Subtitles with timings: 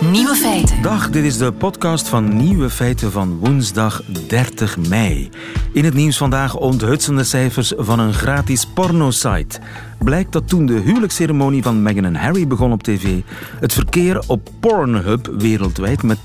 [0.00, 0.82] Nieuwe feiten.
[0.82, 5.30] Dag, dit is de podcast van Nieuwe Feiten van woensdag 30 mei.
[5.72, 9.60] In het nieuws vandaag onthutsende cijfers van een gratis pornosite.
[9.98, 13.20] Blijkt dat toen de huwelijksceremonie van Meghan en Harry begon op tv,
[13.60, 16.18] het verkeer op Pornhub wereldwijd met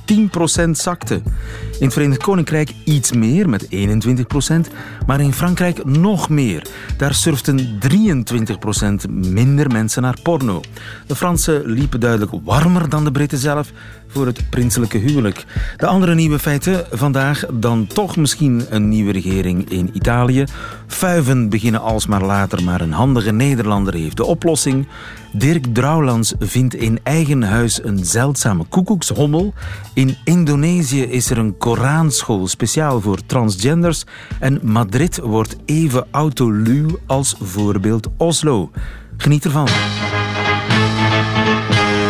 [0.65, 1.21] 10% zakte.
[1.79, 3.69] In het Verenigd Koninkrijk iets meer, met 21%,
[5.05, 6.67] maar in Frankrijk nog meer.
[6.97, 7.79] Daar surften
[9.07, 10.61] 23% minder mensen naar porno.
[11.07, 13.71] De Fransen liepen duidelijk warmer dan de Britten zelf
[14.07, 15.45] voor het prinselijke huwelijk.
[15.77, 20.43] De andere nieuwe feiten vandaag dan toch misschien een nieuwe regering in Italië.
[20.87, 23.31] Fuiven beginnen alsmaar later, maar een handige
[23.61, 24.87] Nederlander heeft de oplossing.
[25.31, 29.53] Dirk Drouwlands vindt in eigen huis een zeldzame koekoekshommel.
[29.93, 34.03] In Indonesië is er een Koranschool speciaal voor transgenders.
[34.39, 38.71] En Madrid wordt even autoluw als voorbeeld Oslo.
[39.17, 39.67] Geniet ervan.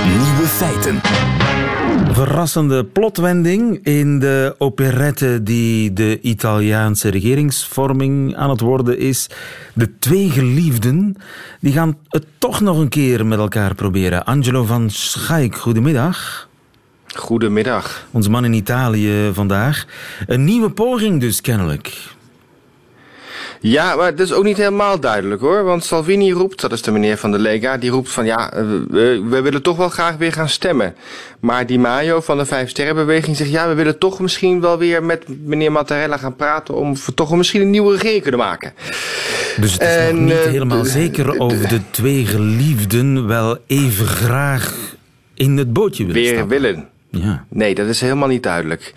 [0.08, 1.02] Nieuwe feiten.
[2.12, 9.30] Verrassende plotwending in de operette die de Italiaanse regeringsvorming aan het worden is.
[9.74, 11.16] De twee geliefden
[11.60, 14.26] die gaan het toch nog een keer met elkaar proberen.
[14.26, 16.50] Angelo van Schaik, goedemiddag.
[17.16, 18.08] Goedemiddag.
[18.12, 19.86] Onze man in Italië vandaag.
[20.28, 22.16] Een nieuwe poging dus kennelijk.
[23.64, 25.64] Ja, maar dat is ook niet helemaal duidelijk hoor.
[25.64, 28.64] Want Salvini roept, dat is de meneer van de Lega, die roept van ja, eh,
[28.90, 30.96] we, we willen toch wel graag weer gaan stemmen.
[31.40, 35.04] Maar Di Maio van de Vijf Sterrenbeweging zegt ja, we willen toch misschien wel weer
[35.04, 38.74] met meneer Mattarella gaan praten om toch misschien een nieuwe regering kunnen maken.
[39.58, 44.08] Dus het is En, nog niet eh, helemaal zeker of de twee geliefden wel even
[44.08, 44.76] graag
[45.34, 46.62] in het bootje willen Weer stappen.
[46.62, 46.88] willen.
[47.12, 47.46] Ja.
[47.50, 48.94] Nee, dat is helemaal niet duidelijk.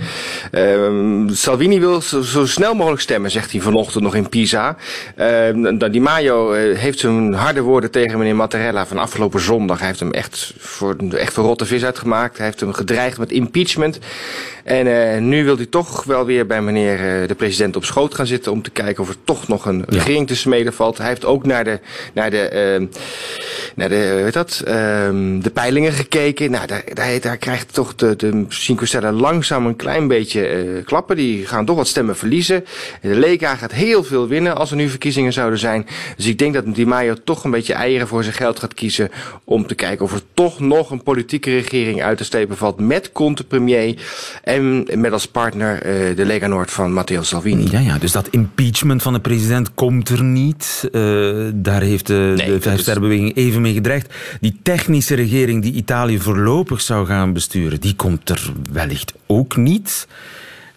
[0.50, 4.76] Ehm, Salvini wil zo, zo snel mogelijk stemmen, zegt hij vanochtend nog in Pisa.
[5.16, 9.78] Ehm, dan Di Maio eh, heeft zijn harde woorden tegen meneer Mattarella van afgelopen zondag.
[9.78, 12.36] Hij heeft hem echt voor, echt voor rotte vis uitgemaakt.
[12.36, 13.98] Hij heeft hem gedreigd met impeachment.
[14.64, 18.14] En eh, nu wil hij toch wel weer bij meneer eh, de president op schoot
[18.14, 18.52] gaan zitten...
[18.52, 20.98] om te kijken of er toch nog een regering te smeden valt.
[20.98, 21.80] Hij heeft ook naar de,
[22.12, 22.86] naar de, ehm,
[23.74, 24.62] naar de, dat,
[25.42, 26.50] de peilingen gekeken.
[26.50, 30.84] Nou, daar, daar, daar krijgt toch de, de Cinque Stelle langzaam een klein beetje eh,
[30.84, 31.16] klappen.
[31.16, 32.64] Die gaan toch wat stemmen verliezen.
[33.00, 35.86] De Lega gaat heel veel winnen als er nu verkiezingen zouden zijn.
[36.16, 39.10] Dus ik denk dat Di Maio toch een beetje eieren voor zijn geld gaat kiezen...
[39.44, 42.80] om te kijken of er toch nog een politieke regering uit te stepen valt...
[42.80, 43.96] met Conte premier
[44.42, 47.68] en met als partner eh, de Lega Noord van Matteo Salvini.
[47.70, 50.88] Ja, ja, dus dat impeachment van de president komt er niet.
[50.92, 51.00] Eh,
[51.54, 54.14] daar heeft de, Nee, de Vijfsterrenbeweging even mee gedreigd.
[54.40, 60.06] Die technische regering die Italië voorlopig zou gaan besturen, die komt er wellicht ook niet.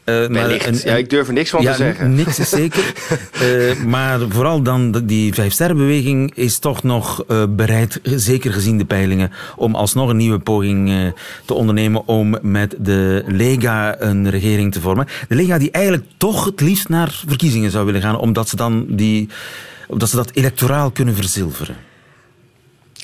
[0.04, 2.16] Eh, maar een- ja, ik durf er niks van ja, te zeggen.
[2.16, 2.84] niks is zeker.
[3.38, 9.32] Eh, maar vooral dan die Vijfsterrenbeweging is toch nog eh, bereid, zeker gezien de peilingen,
[9.56, 11.14] om alsnog een nieuwe poging
[11.46, 15.08] te ondernemen om met de Lega een regering te vormen.
[15.28, 18.86] De Lega die eigenlijk toch het liefst naar verkiezingen zou willen gaan, omdat ze dan
[18.90, 19.30] die,
[19.88, 21.76] omdat ze dat electoraal kunnen verzilveren.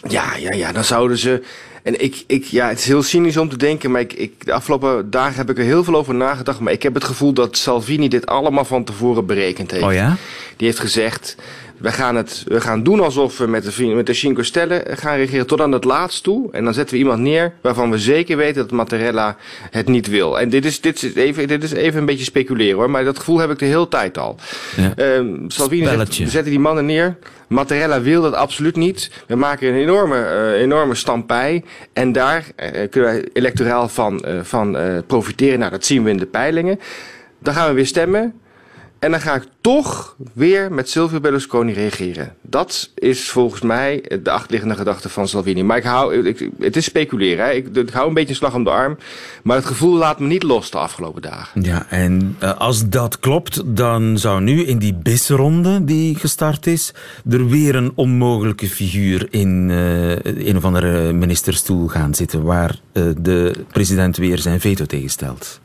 [0.07, 1.43] Ja, ja, ja, dan zouden ze.
[1.83, 4.53] En ik, ik, ja, het is heel cynisch om te denken, maar ik, ik, de
[4.53, 6.59] afgelopen dagen heb ik er heel veel over nagedacht.
[6.59, 9.83] Maar ik heb het gevoel dat Salvini dit allemaal van tevoren berekend heeft.
[9.83, 10.15] Oh ja?
[10.57, 11.35] Die heeft gezegd,
[11.83, 15.15] we gaan, het, we gaan doen alsof we met de, met de Cinque Stelle gaan
[15.15, 16.51] regeren tot aan het laatst toe.
[16.51, 19.37] En dan zetten we iemand neer waarvan we zeker weten dat Mattarella
[19.71, 20.39] het niet wil.
[20.39, 23.17] En dit is, dit is, even, dit is even een beetje speculeren hoor, maar dat
[23.17, 24.35] gevoel heb ik de hele tijd al.
[24.75, 24.93] Ja.
[24.95, 27.17] Ehm, Salvini zegt, we zetten die mannen neer.
[27.47, 29.11] Mattarella wil dat absoluut niet.
[29.27, 31.63] We maken een enorme, eh, enorme stampij.
[31.93, 35.59] En daar eh, kunnen wij electoraal van, eh, van eh, profiteren.
[35.59, 36.79] Nou, dat zien we in de peilingen.
[37.39, 38.33] Dan gaan we weer stemmen.
[39.03, 42.35] En dan ga ik toch weer met Silvio Berlusconi reageren.
[42.41, 45.63] Dat is volgens mij de achterliggende gedachte van Salvini.
[45.63, 47.55] Maar ik hou, het is speculeren.
[47.55, 48.97] Ik hou een beetje een slag om de arm.
[49.43, 51.61] Maar het gevoel laat me niet los de afgelopen dagen.
[51.61, 56.93] Ja, en eh, als dat klopt, dan zou nu in die BIS-ronde die gestart is,
[57.29, 63.03] er weer een onmogelijke figuur in eh, een of andere ministerstoel gaan zitten, waar eh,
[63.17, 65.59] de president weer zijn veto tegenstelt.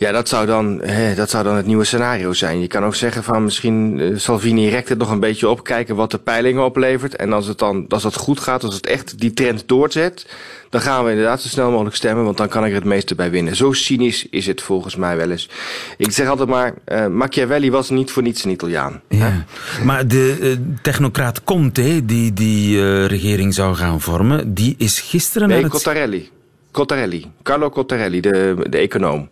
[0.00, 2.60] Ja, dat zou, dan, hè, dat zou dan het nieuwe scenario zijn.
[2.60, 5.96] Je kan ook zeggen van misschien eh, Salvini rekt het nog een beetje op, kijken
[5.96, 7.16] wat de peilingen oplevert.
[7.16, 10.26] En als het dan als dat goed gaat, als het echt die trend doorzet,
[10.70, 13.14] dan gaan we inderdaad zo snel mogelijk stemmen, want dan kan ik er het meeste
[13.14, 13.56] bij winnen.
[13.56, 15.48] Zo cynisch is het volgens mij wel eens.
[15.96, 19.00] Ik zeg altijd maar, eh, Machiavelli was niet voor niets een Italiaan.
[19.08, 19.44] Ja.
[19.84, 20.50] Maar de eh,
[20.82, 25.68] technocraat Conte, die die regering zou gaan vormen, die is gisteren Nee.
[25.68, 26.30] Cottarelli.
[26.70, 27.26] Cottarelli.
[27.42, 29.28] Carlo Cottarelli, de, de econoom.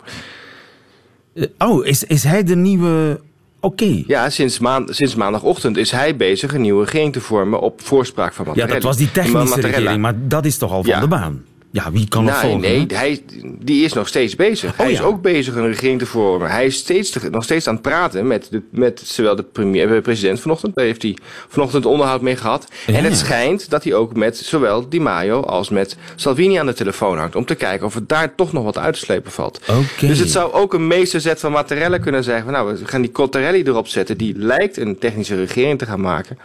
[1.38, 3.20] Eh, Oh, is, is hij de nieuwe
[3.60, 4.02] Oké.
[4.06, 8.32] Ja, sinds, maand, sinds maandagochtend is hij bezig een nieuwe regering te vormen op voorspraak
[8.32, 8.80] van Ja, Mattarelli.
[8.80, 11.00] dat was die technische Mattarella- regering, maar dat is toch al van Ja.
[11.00, 11.44] de baan?
[11.70, 12.60] Ja, wie kan volgen?
[12.60, 13.22] nee, hij,
[13.58, 14.76] die is nog steeds bezig.
[14.76, 16.50] hij is Oh, ook bezig een regering te vormen.
[16.50, 19.94] Hij is steeds, te- nog steeds aan het praten met, de, met zowel de premier,
[19.94, 20.74] eh, president vanochtend.
[20.74, 21.16] Daar heeft hij
[21.48, 22.68] vanochtend onderhoud mee gehad.
[22.86, 22.94] Ja.
[22.94, 26.74] En het schijnt dat hij ook met zowel Di Maio als met Salvini aan de
[26.74, 27.36] telefoon hangt.
[27.36, 29.60] Om te kijken of het daar toch nog wat uit te slepen valt.
[30.00, 32.42] Dus het zou ook een meesterzet van Mattarella kunnen zijn.
[32.42, 34.16] Van, nou, we gaan die Cottarelli erop zetten.
[34.16, 36.38] Die lijkt een technische regering te gaan maken.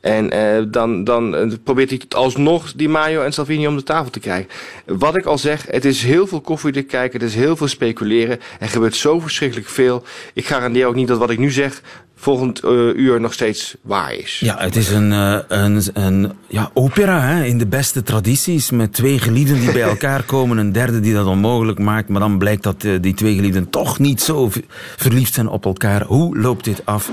[0.00, 4.10] En eh, dan, dan eh, probeert hij alsnog Di Maio en Salvini om de tafel
[4.10, 4.50] te krijgen.
[4.84, 7.20] Wat ik al zeg, het is heel veel koffie te kijken.
[7.20, 8.38] Het is heel veel speculeren.
[8.60, 10.02] Er gebeurt zo verschrikkelijk veel.
[10.34, 11.82] Ik garandeer ook niet dat wat ik nu zeg
[12.16, 14.38] volgend eh, uur nog steeds waar is.
[14.40, 18.70] Ja, het is een, een, een ja, opera hè, in de beste tradities.
[18.70, 20.58] Met twee geliefden die bij elkaar komen.
[20.58, 22.08] Een derde die dat onmogelijk maakt.
[22.08, 24.50] Maar dan blijkt dat die twee geliefden toch niet zo
[24.96, 26.02] verliefd zijn op elkaar.
[26.02, 27.10] Hoe loopt dit af?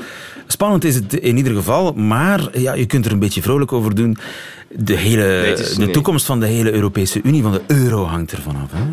[0.48, 1.94] Spannend is het in ieder geval.
[1.94, 4.18] Maar ja, je kunt er een beetje vrolijk over doen.
[4.75, 5.90] De, hele, de nee.
[5.90, 8.72] toekomst van de hele Europese Unie, van de euro, hangt ervan af.
[8.72, 8.84] Hè?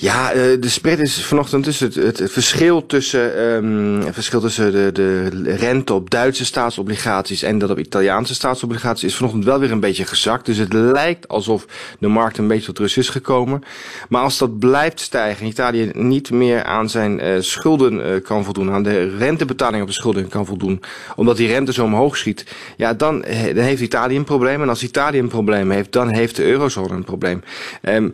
[0.00, 4.90] Ja, eh, de spread is vanochtend dus het, het, verschil tussen, ehm, verschil tussen de,
[4.92, 9.80] de rente op Duitse staatsobligaties en dat op Italiaanse staatsobligaties is vanochtend wel weer een
[9.80, 10.46] beetje gezakt.
[10.46, 11.66] Dus het lijkt alsof
[11.98, 13.62] de markt een beetje tot rust is gekomen.
[14.08, 18.44] Maar als dat blijft stijgen en Italië niet meer aan zijn eh, schulden eh, kan
[18.44, 20.82] voldoen, aan de rentebetaling op de schulden kan voldoen,
[21.16, 22.44] omdat die rente zo omhoog schiet,
[22.76, 23.20] ja, dan,
[23.54, 24.62] dan heeft Italië een probleem.
[24.62, 27.42] En als Italië een probleem heeft, dan heeft de eurozone een probleem.
[27.82, 28.08] Ehm,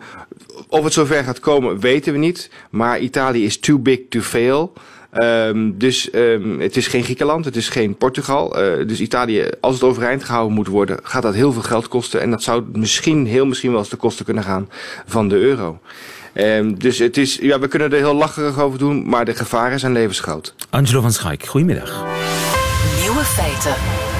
[0.69, 2.51] of het zover gaat komen, weten we niet.
[2.71, 4.73] Maar Italië is too big to fail.
[5.11, 8.57] Ehm, dus ehm, het is geen Griekenland, het is geen Portugal.
[8.57, 12.21] Eh, dus Italië, als het overeind gehouden moet worden, gaat dat heel veel geld kosten.
[12.21, 14.69] En dat zou misschien, heel misschien wel eens de kosten kunnen gaan
[15.07, 15.79] van de euro.
[16.33, 19.79] Ehm, dus het is, ja, we kunnen er heel lacherig over doen, maar de gevaren
[19.79, 20.55] zijn levensgroot.
[20.71, 22.05] Angelo van Schaik, goedemiddag.
[23.01, 24.16] Nieuwe feiten.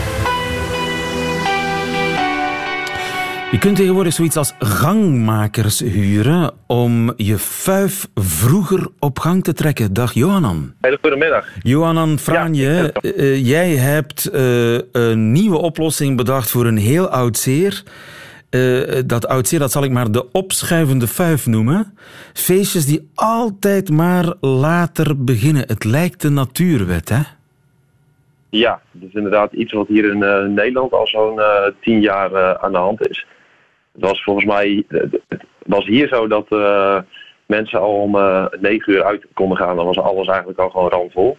[3.51, 9.93] Je kunt tegenwoordig zoiets als gangmakers huren om je fuif vroeger op gang te trekken.
[9.93, 10.75] Dag Johanan.
[10.81, 11.49] Hele goedemiddag.
[11.63, 17.37] Johanan Franje, Ja, eh, jij hebt eh, een nieuwe oplossing bedacht voor een heel oud
[17.37, 17.83] zeer.
[18.51, 21.95] Eh, dat oud zeer, dat zal ik maar de opschuivende fuif noemen.
[22.33, 25.65] Feestjes die altijd maar later beginnen.
[25.67, 27.21] Het lijkt de natuurwet, hè?
[28.49, 32.33] Ja, dat is inderdaad iets wat hier in eh, Nederland al zo'n eh, tien jaar
[32.33, 33.27] eh, aan de hand is.
[33.97, 36.99] Het was volgens mij, het was hier zo dat eh,
[37.47, 39.77] mensen al om eh, negen uur uit konden gaan.
[39.77, 41.37] Dan was alles eigenlijk al gewoon randvol.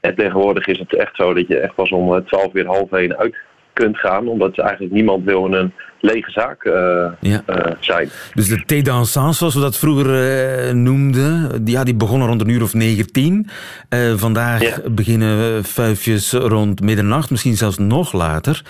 [0.00, 2.92] En tegenwoordig is het echt zo dat je echt pas om eh, twaalf uur half
[2.92, 3.36] één uit
[3.78, 4.28] kunt gaan.
[4.28, 7.42] Omdat eigenlijk niemand wil in een lege zaak eh, Ja.
[7.46, 8.08] eh, zijn.
[8.34, 12.40] Dus de thé dansant, zoals we dat vroeger eh, noemden, die, ja, die begonnen rond
[12.40, 13.48] een uur of 19.
[13.88, 14.90] Eh, vandaag Ja.
[14.90, 18.62] beginnen fuifjes rond middernacht, misschien zelfs nog later.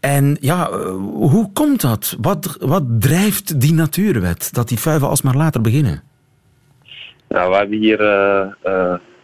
[0.00, 0.70] En ja,
[1.00, 2.16] hoe komt dat?
[2.20, 6.02] Wat, wat drijft die natuurwet, dat die fuiven alsmaar later beginnen?
[7.28, 7.98] Nou, we hebben hier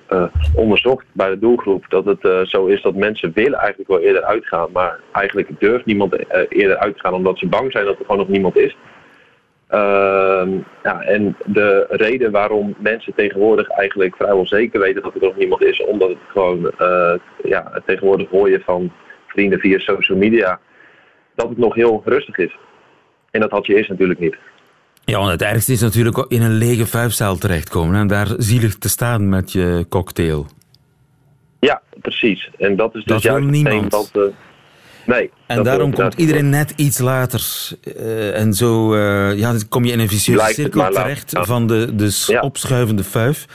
[0.07, 0.25] eh,
[0.55, 4.23] onderzocht bij de doelgroep dat het eh, zo is dat mensen willen eigenlijk wel eerder
[4.23, 7.99] uitgaan, maar eigenlijk durft niemand eh, eerder uit te gaan omdat ze bang zijn dat
[7.99, 8.77] er gewoon nog niemand is.
[9.69, 10.51] Ehm,
[10.83, 15.63] ja, en de reden waarom mensen tegenwoordig eigenlijk vrijwel zeker weten dat er nog niemand
[15.63, 16.73] is, omdat het gewoon,
[17.43, 18.93] ja, tegenwoordig hoor je van
[19.27, 20.61] vrienden via social media
[21.35, 22.57] dat het nog heel rustig is.
[23.31, 24.37] En dat had je eerst natuurlijk niet.
[25.05, 28.89] Ja, want het ergste is natuurlijk in een lege fuifzaal terechtkomen en daar zielig te
[28.89, 30.47] staan met je cocktail.
[31.61, 32.51] Ja, precies.
[32.59, 33.93] En dat is dus Dat juist niemand.
[33.93, 34.11] wat...
[34.13, 34.23] eh,
[35.07, 35.31] nee.
[35.47, 37.43] En dat daarom komt iedereen net iets later.
[37.97, 40.93] eh, en zo eh, ja, dan kom je in een vicieuze cirkel laat.
[40.95, 42.41] terecht van de, de s- Ja.
[42.41, 43.47] opschuivende fuif.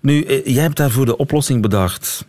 [0.00, 2.26] Nu, jij hebt daarvoor de oplossing bedacht.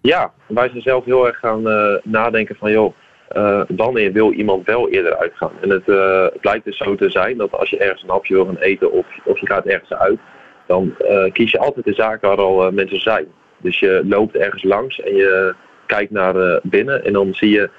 [0.00, 1.62] Ja, wij zijn zelf heel erg gaan
[2.04, 2.70] nadenken van...
[2.72, 2.94] joh,
[3.28, 5.52] eh, wanneer wil iemand wel eerder uitgaan?
[5.60, 8.34] En het, eh, het lijkt dus zo te zijn dat als je ergens een hapje
[8.34, 8.92] wil gaan eten...
[8.92, 10.18] of, of je gaat ergens uit...
[10.66, 13.26] dan eh, kies je altijd de zaak waar al mensen zijn.
[13.56, 15.54] Dus je loopt ergens langs en je
[15.86, 17.04] kijkt naar binnen...
[17.04, 17.70] en dan zie je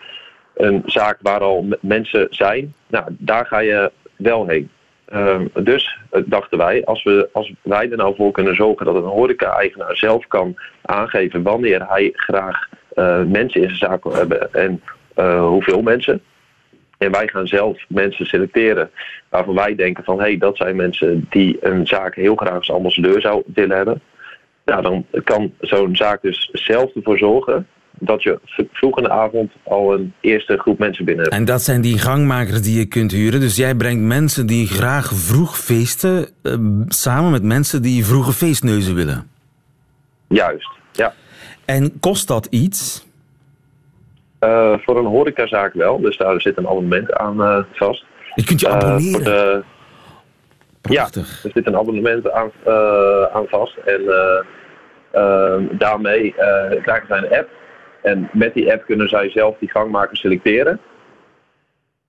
[0.56, 2.74] een zaak waar al mensen zijn.
[2.88, 4.70] Nou, daar ga je wel heen.
[5.06, 9.02] Ehm, dus dachten wij, als, we, als wij er nou voor kunnen zorgen dat een
[9.02, 12.70] horeca-eigenaar zelf kan aangeven wanneer hij graag
[13.28, 14.82] mensen in zijn zaak wil hebben en
[15.26, 16.22] hoeveel mensen.
[16.98, 18.90] En wij gaan zelf mensen selecteren
[19.30, 22.72] waarvan wij denken van hé, hey, dat zijn mensen die een zaak heel graag als
[22.72, 24.02] ambassadeur zou willen hebben.
[24.66, 27.68] Nou, dan kan zo'n zaak dus zelf ervoor zorgen
[28.00, 28.40] dat je
[28.72, 31.36] vroeg in de avond al een eerste groep mensen binnen hebt.
[31.36, 33.40] En dat zijn die gangmakers die je kunt huren.
[33.40, 36.28] Dus jij brengt mensen die graag vroeg feesten...
[36.42, 36.54] eh,
[36.88, 39.30] samen met mensen die vroege feestneuzen willen.
[40.28, 41.14] Juist, ja.
[41.66, 43.07] En kost dat iets?
[44.40, 48.06] Uh, voor een horecazaak wel, dus daar zit een abonnement aan uh, vast.
[48.36, 49.24] Je kunt je abonneren?
[49.24, 49.64] De...
[50.82, 51.40] Prachtig.
[51.44, 52.52] Ja, er zit een abonnement aan,
[53.34, 53.78] aan vast.
[53.78, 54.02] En
[55.72, 56.34] daarmee
[56.82, 57.50] krijgen zij een app.
[58.02, 60.80] En met die app kunnen zij zelf die gangmaker selecteren.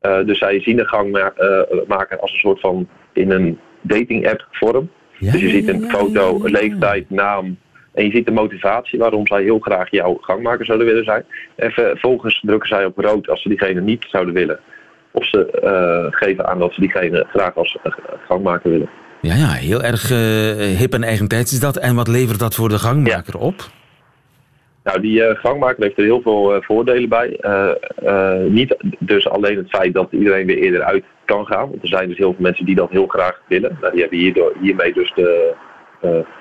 [0.00, 4.90] dus zij zien de gangmaker als een soort van in een dating app vorm.
[5.18, 7.58] dus je ziet een foto, leeftijd, naam,
[7.98, 11.24] en je ziet de motivatie waarom zij heel graag jouw gangmaker zouden willen zijn.
[11.54, 14.58] En vervolgens drukken zij op rood als ze diegene niet zouden willen.
[15.10, 17.92] Of ze uh, geven aan dat ze diegene graag als uh,
[18.26, 18.88] gangmaker willen.
[19.20, 20.18] Ja, ja heel erg uh,
[20.78, 21.76] hip en eigentijds is dat.
[21.76, 23.46] En wat levert dat voor de gangmaker ja.
[23.46, 23.54] op?
[24.84, 27.40] Nou, die gangmaker heeft er heel veel voordelen bij.
[28.48, 31.70] niet dus alleen het feit dat iedereen weer eerder uit kan gaan.
[31.70, 33.78] Want er zijn dus heel veel mensen die dat heel graag willen.
[33.80, 35.54] Nou, die hebben hierdoor, hiermee dus de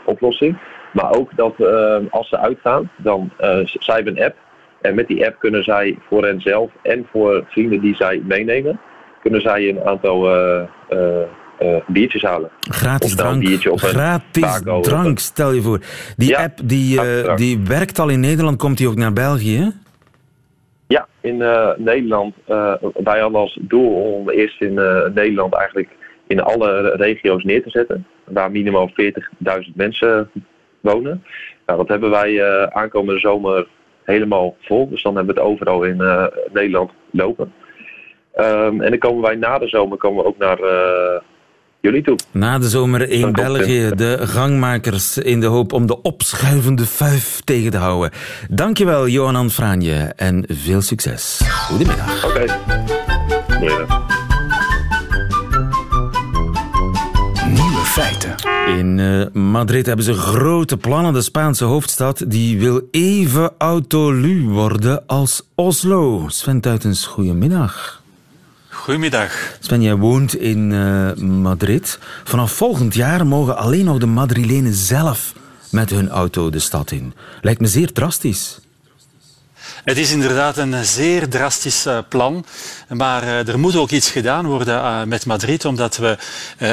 [0.05, 0.57] oplossing.
[0.91, 4.35] Maar ook dat uh, als ze uitgaan, dan uh, zij hebben een app.
[4.81, 8.79] En met die app kunnen zij voor henzelf en voor vrienden die zij meenemen,
[9.21, 10.35] kunnen zij een aantal
[10.89, 12.49] uh, biertjes halen.
[12.59, 13.39] Gratis drank.
[13.39, 15.79] Biertje op Gratis drank, stel je voor.
[16.17, 16.99] Die ja, app die,
[17.35, 19.71] die werkt al in Nederland, komt die ook naar België?
[20.87, 21.37] Ja, in
[21.77, 22.35] Nederland.
[22.93, 24.73] wij hadden als doel om eerst in
[25.13, 25.89] Nederland eigenlijk
[26.27, 28.07] in alle regio's neer te zetten.
[28.23, 30.29] Waar minimaal 40.000 mensen
[30.91, 31.23] wonen.
[31.65, 33.67] Nou, dat hebben wij uh, aankomende zomer
[34.03, 34.89] helemaal vol.
[34.89, 37.53] Dus dan hebben we het overal in uh, Nederland lopen.
[38.39, 41.19] Um, en dan komen wij na de zomer komen we ook naar uh,
[41.79, 42.15] jullie toe.
[42.31, 47.71] Na de zomer in België, de gangmakers in de hoop om de opschuivende vuif tegen
[47.71, 48.11] te houden.
[48.49, 51.41] Dankjewel, Johan Franje, en veel succes.
[51.67, 52.25] Goedemiddag.
[52.25, 52.33] Oké.
[52.33, 52.47] Okay.
[53.47, 54.16] Goedemiddag.
[58.67, 61.13] In uh, Madrid hebben ze grote plannen.
[61.13, 66.25] De Spaanse hoofdstad die wil even autolu worden als Oslo.
[66.27, 68.01] Sven Tuitens, goedemiddag.
[68.69, 69.57] Goedemiddag.
[69.59, 71.99] Sven, jij woont in uh, Madrid.
[72.23, 75.33] Vanaf volgend jaar mogen alleen nog de Madrilenen zelf
[75.71, 77.13] met hun auto de stad in.
[77.41, 78.59] Lijkt me zeer drastisch.
[79.87, 82.45] Het is inderdaad een zeer drastisch uh, plan.
[82.89, 86.17] Maar uh, er moet ook iets gedaan worden uh, met Madrid, omdat we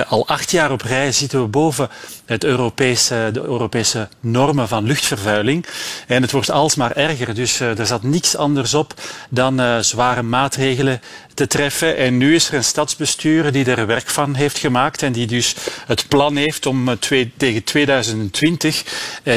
[0.08, 1.88] al acht jaar op rij zitten we boven
[2.24, 5.66] het Europese, de Europese normen van luchtvervuiling.
[6.06, 7.34] En het wordt alsmaar erger.
[7.34, 8.94] Dus er zat niks anders op
[9.30, 11.00] dan zware maatregelen
[11.34, 11.96] te treffen.
[11.96, 15.54] En nu is er een stadsbestuur die er werk van heeft gemaakt en die dus
[15.86, 16.98] het plan heeft om
[17.36, 18.84] tegen 2020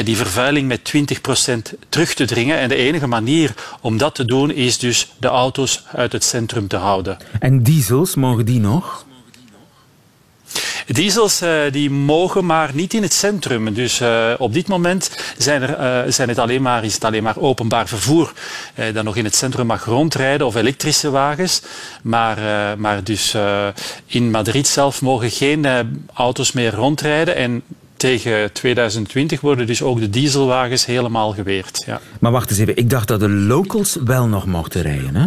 [0.04, 2.58] die vervuiling met 20% terug te dringen.
[2.58, 6.68] En de enige manier om dat te doen is dus de auto's uit het centrum
[6.68, 7.16] te houden.
[7.40, 9.06] En diesels, mogen die nog?
[10.88, 13.74] Diesels uh, die mogen maar niet in het centrum.
[13.74, 17.22] Dus uh, op dit moment zijn er, uh, zijn het alleen maar, is het alleen
[17.22, 18.32] maar openbaar vervoer
[18.92, 21.62] dat nog in het centrum mag rondrijden of elektrische wagens.
[22.02, 22.38] Maar,
[22.78, 23.36] maar dus
[24.06, 25.66] in Madrid zelf mogen geen
[26.14, 27.36] auto's meer rondrijden.
[27.36, 27.62] En
[27.98, 31.82] tegen 2020 worden dus ook de dieselwagens helemaal geweerd.
[31.86, 32.00] Ja.
[32.20, 35.26] Maar wacht eens even, ik dacht dat de locals wel nog mochten rijden, hè?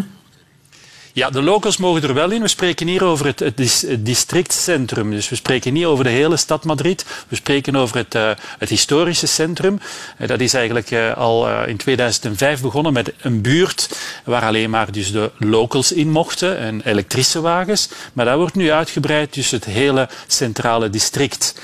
[1.13, 2.41] Ja, de locals mogen er wel in.
[2.41, 3.58] We spreken hier over het, het,
[4.00, 5.12] districtcentrum.
[5.12, 7.06] Dus we spreken niet over de hele stad Madrid.
[7.27, 9.80] We spreken over het, uh, het historische centrum.
[10.18, 13.89] Uh, dat is eigenlijk uh, al in 2005 begonnen met een buurt
[14.24, 17.89] waar alleen maar dus de locals in mochten en elektrische wagens.
[18.13, 21.56] Maar dat wordt nu uitgebreid dus het hele centrale district.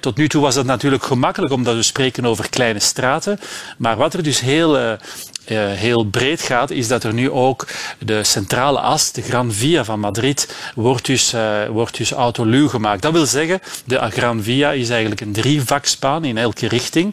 [0.00, 3.40] tot nu toe was dat natuurlijk gemakkelijk omdat we spreken over kleine straten.
[3.78, 4.98] Maar wat er dus heel
[5.46, 7.66] uh, heel breed gaat, is dat er nu ook
[7.98, 13.02] de centrale as, de Gran Via van Madrid, wordt dus, uh, wordt dus autoluw gemaakt.
[13.02, 17.12] Dat wil zeggen, de Gran Via is eigenlijk een drievaksbaan in elke richting.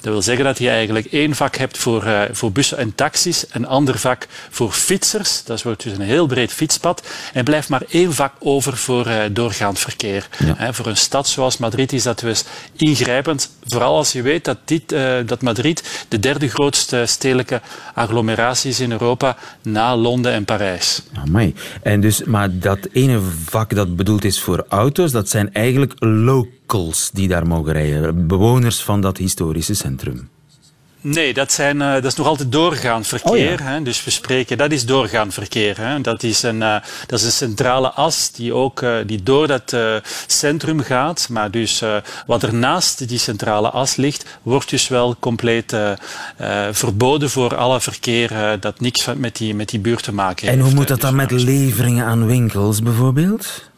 [0.00, 3.44] Dat wil zeggen dat je eigenlijk één vak hebt voor, uh, voor bussen en taxis,
[3.50, 7.02] een ander vak voor fietsers, dat wordt dus een heel breed fietspad,
[7.32, 10.28] en blijft maar één vak over voor doorgaand verkeer.
[10.58, 10.72] Ja.
[10.72, 12.44] voor een stad zoals Madrid is dat dus
[12.76, 14.94] ingrijpend, vooral als je weet dat, dit,
[15.26, 17.60] dat Madrid de derde grootste stedelijke
[17.94, 21.02] agglomeraties in Europa na Londen en Parijs.
[21.14, 21.54] Amai.
[21.82, 27.10] En dus, maar dat ene vak dat bedoeld is voor auto's, dat zijn eigenlijk locals
[27.12, 28.26] die daar mogen rijden.
[28.26, 30.28] Bewoners van dat historische centrum.
[31.08, 33.60] Nee, dat, zijn, uh, dat is nog altijd doorgaand verkeer.
[33.60, 33.82] Oh, hè?
[33.82, 35.76] Dus we spreken, dat is doorgaand verkeer.
[35.80, 36.00] Hè?
[36.00, 39.76] Dat, is een, uh, dat is een centrale as die, ook, uh, die door dat
[40.26, 41.26] centrum gaat.
[41.30, 41.82] Maar dus
[42.26, 45.76] wat er naast die centrale as ligt, wordt dus wel compleet
[46.70, 50.58] verboden voor alle verkeer dat niks met die, met die buurt te maken heeft.
[50.58, 53.70] En hoe moet dat dan dus met leveringen aan winkels bijvoorbeeld?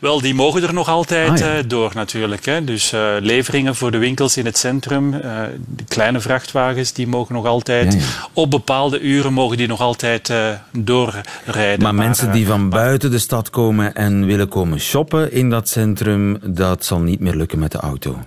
[0.00, 2.44] Wel, die mogen er nog altijd ah, door natuurlijk.
[2.44, 2.64] Hè.
[2.64, 7.96] Dus leveringen voor de winkels in het centrum, de kleine vrachtwagens, die mogen nog altijd
[8.32, 10.32] op bepaalde uren mogen die nog altijd
[10.72, 11.82] doorrijden.
[11.82, 15.68] Maar, maar mensen die van buiten de stad komen en willen komen shoppen in dat
[15.68, 18.18] centrum, dat zal niet meer lukken met de auto.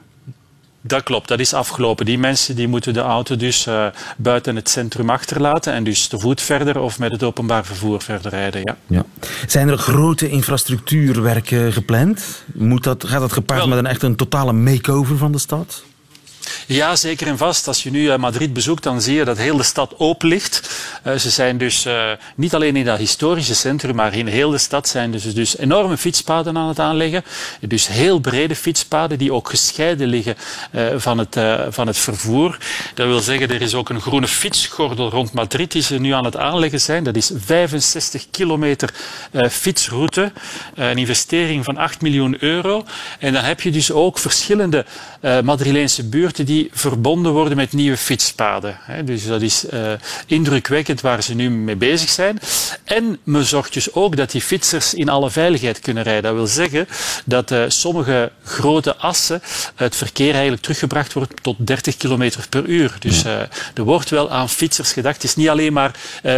[0.81, 2.05] Dat klopt, dat is afgelopen.
[2.05, 3.85] Die mensen die moeten de auto dus uh,
[4.17, 8.31] buiten het centrum achterlaten en dus te voet verder of met het openbaar vervoer verder
[8.31, 8.61] rijden.
[8.61, 8.77] Ja.
[8.87, 9.05] ja.
[9.47, 12.43] Zijn er grote infrastructuurwerken gepland?
[12.53, 15.83] Moet dat, gaat dat gepaard met een echt een totale make-over van de stad?
[16.67, 17.67] Ja, zeker en vast.
[17.67, 20.69] Als je nu eh, Madrid bezoekt, dan zie je dat heel de stad open ligt.
[21.07, 24.57] Uh, ze zijn dus uh, niet alleen in dat historische centrum, maar in heel de
[24.57, 27.23] stad zijn dus, dus enorme fietspaden aan het aanleggen.
[27.59, 30.35] Dus heel brede fietspaden die ook gescheiden liggen
[30.95, 31.37] van, het,
[31.69, 32.57] van het vervoer.
[32.93, 36.25] Dat wil zeggen, er is ook een groene fietsgordel rond Madrid die ze nu aan
[36.25, 37.03] het aanleggen zijn.
[37.03, 38.93] Dat is 65 kilometer
[39.49, 40.31] fietsroute.
[40.75, 42.85] een investering van 8 miljoen euro.
[43.19, 44.85] En dan heb je dus ook verschillende
[45.43, 48.77] Madrileense buurten die verbonden worden met nieuwe fietspaden.
[49.05, 49.91] Dus dat is uh,
[50.25, 52.39] indrukwekkend waar ze nu mee bezig zijn.
[52.83, 56.23] En men zorgt dus ook dat die fietsers in alle veiligheid kunnen rijden.
[56.23, 56.87] Dat wil zeggen
[57.25, 59.41] dat uh, sommige grote assen
[59.75, 62.95] het verkeer eigenlijk teruggebracht wordt tot 30 km per uur.
[62.99, 63.39] Dus uh,
[63.73, 65.15] er wordt wel aan fietsers gedacht.
[65.15, 65.91] Het is niet alleen maar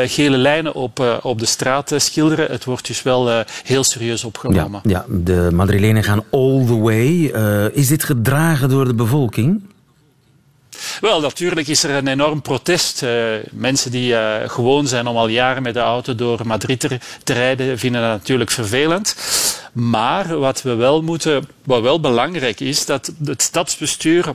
[0.06, 2.52] gele lijnen op, op de straat schilderen.
[2.52, 4.82] Het wordt dus wel heel serieus opgenomen.
[4.84, 7.32] Ja, ja, de Madrilenen gaan all the way.
[7.74, 9.62] is dit gedragen door de bevolking?
[11.02, 13.04] Wel, natuurlijk is er een enorm protest.
[13.04, 17.00] Uh, mensen die uh, gewoon zijn om al jaren met de auto door Madrid te,
[17.24, 19.16] te rijden, vinden dat natuurlijk vervelend.
[19.74, 24.34] Maar wat we wel moeten, wat wel belangrijk is, dat het stadsbestuur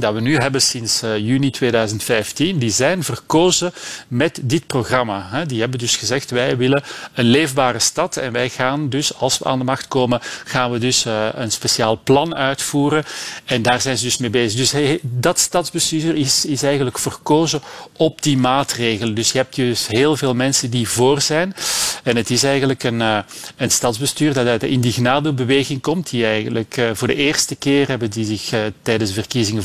[0.00, 3.72] dat we nu hebben sinds uh, juni 2015, die zijn verkozen
[4.08, 5.44] met dit programma.
[5.46, 6.82] Die hebben dus gezegd, wij willen
[7.14, 10.78] een leefbare stad en wij gaan dus, als we aan de macht komen, gaan we
[10.78, 13.04] dus uh, een speciaal plan uitvoeren.
[13.44, 14.70] En daar zijn ze dus mee bezig.
[14.70, 17.60] Dus dat stadsbestuur is, is eigenlijk verkozen
[17.96, 19.14] op die maatregelen.
[19.14, 21.54] Dus je hebt dus heel veel mensen die voor zijn.
[22.02, 23.18] En het is eigenlijk een, uh,
[23.56, 28.24] een stadsbestuur dat uit de Indignado-beweging komt, die eigenlijk voor de eerste keer hebben die
[28.24, 29.62] zich tijdens de verkiezingen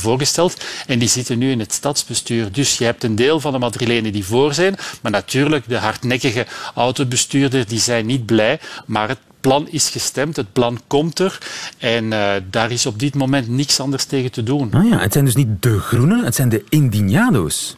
[0.86, 2.52] en die zitten nu in het stadsbestuur.
[2.52, 4.76] Dus je hebt een deel van de Madrilenen die voor zijn.
[5.02, 8.60] Maar natuurlijk, de hardnekkige autobestuurders die zijn niet blij.
[8.86, 11.38] Maar het plan is gestemd, het plan komt er.
[11.78, 14.72] En uh, daar is op dit moment niks anders tegen te doen.
[14.72, 17.76] Ah ja, het zijn dus niet de groenen, het zijn de indignados.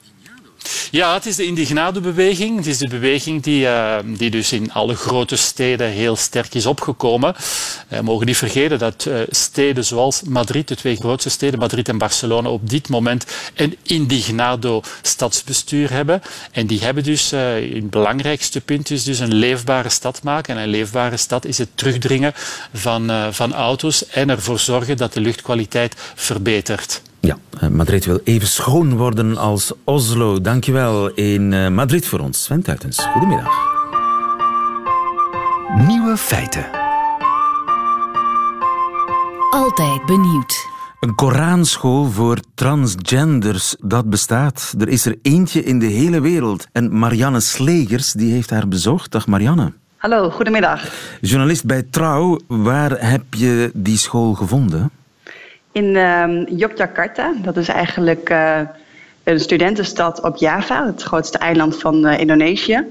[0.90, 2.56] Ja, het is de Indignado-beweging.
[2.56, 6.66] Het is de beweging die, uh, die dus in alle grote steden heel sterk is
[6.66, 7.34] opgekomen.
[7.88, 11.98] We mogen niet vergeten dat uh, steden zoals Madrid, de twee grootste steden, Madrid en
[11.98, 16.22] Barcelona, op dit moment een Indignado-stadsbestuur hebben.
[16.52, 20.56] En die hebben dus, het belangrijkste punt dus een leefbare stad maken.
[20.56, 22.32] En een leefbare stad is het terugdringen
[22.72, 27.02] van, van auto's en ervoor zorgen dat de luchtkwaliteit verbetert.
[27.24, 30.40] Ja, eh, Madrid wil even schoon worden als Oslo.
[30.40, 32.42] Dankjewel in eh, Madrid voor ons.
[32.42, 33.52] Sven Tuitens, goedemiddag.
[35.86, 36.66] Nieuwe feiten.
[39.50, 40.66] Altijd benieuwd.
[41.00, 44.74] Een Koranschool voor transgenders, dat bestaat.
[44.78, 46.66] Er is er eentje in de hele wereld.
[46.72, 49.10] En Marianne Slegers, die heeft haar bezocht.
[49.10, 49.72] Dag Marianne.
[49.96, 50.92] Hallo, goedemiddag.
[51.20, 54.90] Journalist bij Trouw, waar heb je die school gevonden?
[55.74, 57.32] In uh, Yogyakarta.
[57.42, 58.60] Dat is eigenlijk uh,
[59.24, 62.84] een studentenstad op Java, het grootste eiland van uh, Indonesië.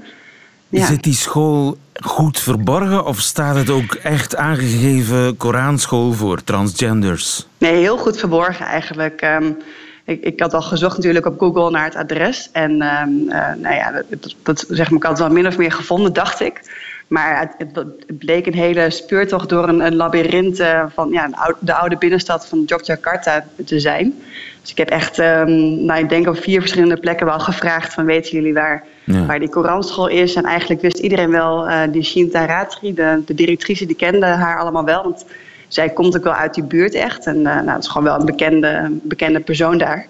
[0.68, 0.86] Ja.
[0.86, 7.46] Zit die school goed verborgen of staat het ook echt aangegeven Koranschool voor transgenders?
[7.58, 9.22] Nee, heel goed verborgen eigenlijk.
[9.22, 9.56] Um,
[10.04, 12.48] ik, ik, had al gezocht natuurlijk op Google naar het adres.
[12.52, 15.56] En um, uh, nou ja, dat, dat, zeg maar, ik had het wel min of
[15.56, 16.60] meer gevonden, dacht ik.
[17.08, 21.74] Maar het, het, bleek een hele speurtocht door een, een labyrint uh, van ja, de
[21.74, 24.14] oude binnenstad van Yogyakarta te zijn.
[24.60, 28.04] Dus ik heb echt, um, nou, ik denk op vier verschillende plekken wel gevraagd van
[28.04, 30.34] weten jullie waar, waar die Koranschool is.
[30.34, 34.58] En eigenlijk wist iedereen wel, uh, die Shinta Ratri, de, de directrice, die kende haar
[34.58, 35.02] allemaal wel.
[35.02, 35.24] Want
[35.68, 37.26] zij komt ook wel uit die buurt echt.
[37.26, 40.06] En uh, nou, het is gewoon wel een bekende, bekende persoon daar.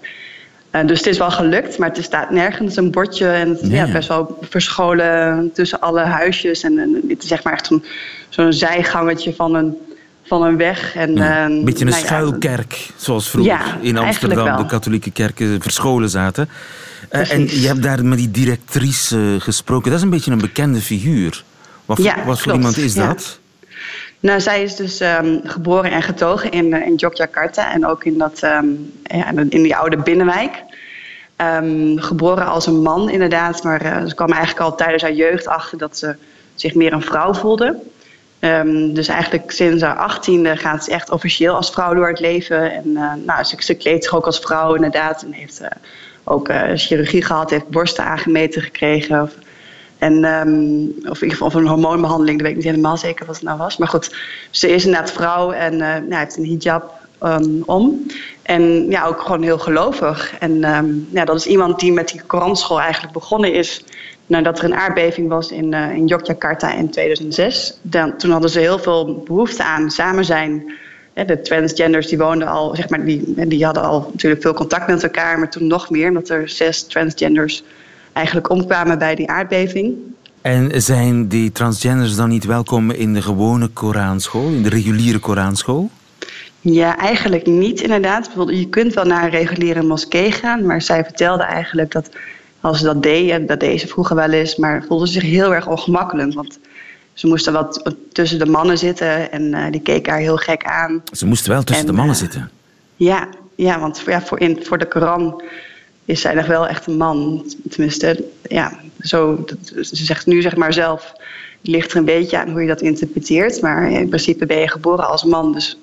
[0.75, 3.27] Uh, dus het is wel gelukt, maar er staat nergens een bordje.
[3.27, 3.91] En het ja.
[3.91, 6.63] best wel verscholen tussen alle huisjes.
[6.63, 7.83] En, en het is zeg maar echt zo'n
[8.29, 9.77] zo'n zijgangetje van een,
[10.23, 10.95] van een weg.
[10.95, 16.09] En, ja, een beetje een nou schuilkerk, zoals vroeger in Amsterdam de katholieke kerken verscholen
[16.09, 16.49] zaten.
[17.11, 19.89] Uh, en je hebt daar met die directrice gesproken.
[19.89, 21.43] Dat is een beetje een bekende figuur.
[21.85, 23.39] Wat, voor, wat voor iemand is dat?
[24.25, 28.17] Nou, zij is dus um, geboren en getogen in, uh, in Yogyakarta en ook in,
[28.17, 30.63] dat, um, ja, in die oude binnenwijk.
[31.37, 35.47] Um, geboren als een man inderdaad, maar uh, ze kwam eigenlijk al tijdens haar jeugd
[35.47, 36.15] achter dat ze
[36.55, 37.79] zich meer een vrouw voelde.
[38.39, 42.71] Ehm, dus eigenlijk sinds haar achttiende gaat ze echt officieel als vrouw door het leven.
[42.71, 45.23] En uh, nou, ze, ze kleedt zich ook als vrouw inderdaad.
[45.23, 45.61] En heeft
[46.23, 49.31] ook chirurgie gehad, heeft borsten aangemeten gekregen.
[50.05, 53.25] En, um, of in ieder geval of een hormoonbehandeling, dat weet ik niet helemaal zeker
[53.25, 53.77] wat het nou was.
[53.77, 54.15] Maar goed,
[54.49, 58.05] ze is inderdaad vrouw en nou, heeft een hijab um, om.
[58.41, 60.35] En ja, ook gewoon heel gelovig.
[60.39, 60.59] En
[61.09, 63.83] ja, dat is iemand die met die Koranschool eigenlijk begonnen is
[64.27, 67.79] nadat er een aardbeving was in, uh, in Yogyakarta in 2006.
[67.81, 70.73] Dan, toen hadden ze heel veel behoefte aan samen zijn.
[71.13, 75.03] De transgenders die woonden al, zeg maar, die, die hadden al natuurlijk veel contact met
[75.03, 77.63] elkaar, maar toen nog meer, omdat er zes transgenders
[78.15, 79.95] eigenlijk omkwamen bij die aardbeving.
[80.41, 85.89] En zijn die transgenders dan niet welkom in de gewone Koranschool, in de reguliere Koranschool?
[86.61, 88.29] Ja, eigenlijk niet inderdaad.
[88.47, 92.09] Je kunt wel naar een reguliere moskee gaan, maar zij vertelde eigenlijk dat
[92.61, 95.67] als ze dat deden, dat deden ze vroeger wel eens, maar voelden zich heel erg
[95.67, 96.33] ongemakkelijk.
[96.33, 96.59] Want
[97.13, 101.03] ze moesten wat tussen de mannen zitten en uh, die keken haar heel gek aan.
[101.11, 102.49] Ze moesten wel tussen en, de mannen uh, zitten?
[102.95, 105.41] Ja, ja want ja, voor, in, voor de Koran
[106.05, 107.45] is zij nog wel echt een man.
[107.69, 109.45] Tenminste, ja, zo,
[109.81, 111.13] ze zegt nu zeg maar zelf,
[111.61, 113.61] ligt er een beetje aan hoe je dat interpreteert.
[113.61, 115.77] Maar in principe ben je geboren als man, dus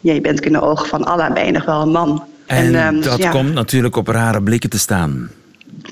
[0.00, 2.24] ja, je bent in de ogen van Allah ben je nog wel een man.
[2.46, 3.30] En, en um, dat dus, ja.
[3.30, 5.30] komt natuurlijk op rare blikken te staan.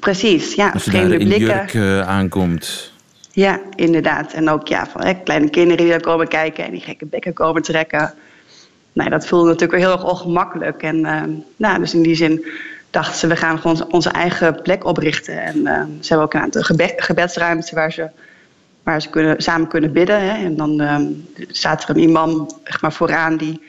[0.00, 0.70] Precies, ja.
[0.70, 1.38] Als je daar in blikken.
[1.38, 2.92] jurk uh, aankomt.
[3.32, 4.32] Ja, inderdaad.
[4.32, 7.32] En ook ja, van, hè, kleine kinderen die daar komen kijken en die gekke bekken
[7.32, 8.14] komen trekken.
[8.92, 10.82] Nee, dat voelde natuurlijk wel heel erg ongemakkelijk.
[10.82, 11.22] En uh,
[11.56, 12.46] nou, dus in die zin
[12.90, 15.42] dachten ze, we gaan gewoon onze eigen plek oprichten.
[15.42, 18.08] En uh, ze hebben ook een aantal gebe gebedsruimte waar ze,
[18.82, 20.20] waar ze kunnen, samen kunnen bidden.
[20.20, 20.44] Hè.
[20.44, 20.82] En dan
[21.48, 23.60] staat er een imam zeg maar, vooraan die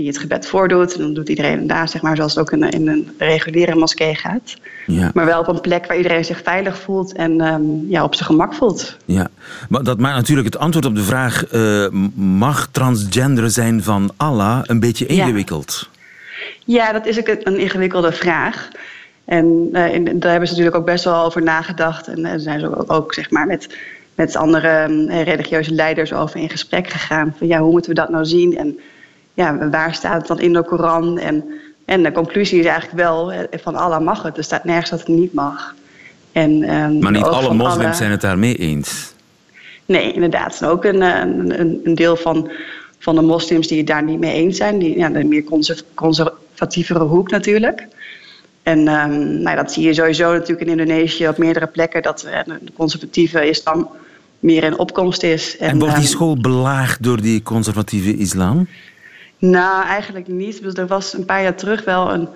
[0.00, 0.94] die het gebed voordoet.
[0.94, 4.14] En dan doet iedereen daar, zeg maar, zoals het ook in, in een reguliere moskee
[4.14, 4.56] gaat.
[4.86, 5.10] Ja.
[5.14, 8.26] Maar wel op een plek waar iedereen zich veilig voelt en um, ja, op zijn
[8.26, 8.96] gemak voelt.
[9.04, 9.28] Ja,
[9.68, 14.60] maar dat maakt natuurlijk het antwoord op de vraag: uh, mag transgender zijn van Allah
[14.62, 15.88] een beetje ingewikkeld?
[15.89, 15.89] Ja,
[16.64, 18.68] ja dat is ook een ingewikkelde vraag.
[19.30, 22.08] En uh, in, daar hebben ze natuurlijk ook best wel over nagedacht.
[22.08, 23.76] En daar uh, zijn ze ook, ook, zeg maar, met,
[24.14, 27.34] met andere uh, religieuze leiders over in gesprek gegaan.
[27.38, 28.56] Van ja, hoe moeten we dat nou zien?
[28.56, 28.78] En
[29.34, 31.18] ja, waar staat het dan in de Koran?
[31.18, 31.44] En,
[31.84, 34.36] en de conclusie is eigenlijk wel van Allah mag het.
[34.36, 35.74] Er staat nergens dat het niet mag.
[36.32, 39.14] En, um, maar niet alle moslims zijn het daarmee eens.
[39.86, 40.64] Nee, inderdaad.
[40.64, 42.50] ook een, een, een, deel van,
[42.98, 44.78] van de moslims die het daar niet mee eens zijn.
[44.78, 45.44] Die, ja, de meer
[46.60, 47.86] conservatievere hoek natuurlijk.
[48.62, 52.02] En um, nou, dat zie je sowieso natuurlijk in Indonesië op meerdere plekken.
[52.02, 53.88] Dat de conservatieve islam
[54.38, 55.56] meer in opkomst is.
[55.56, 58.68] En, en wordt die school belaagd door die conservatieve islam?
[59.38, 60.62] Nou, eigenlijk niet.
[60.62, 62.28] Dus er was een paar jaar terug wel een,